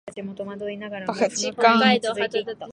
[0.05, 0.13] ば
[1.27, 1.89] ちかん